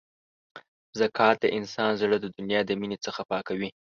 زکات 0.99 1.37
د 1.41 1.45
انسان 1.57 1.91
زړه 2.01 2.17
د 2.21 2.25
دنیا 2.37 2.61
د 2.65 2.71
مینې 2.79 2.97
څخه 3.05 3.21
پاکوي. 3.31 3.69